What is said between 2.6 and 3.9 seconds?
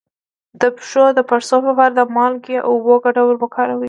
او اوبو ګډول وکاروئ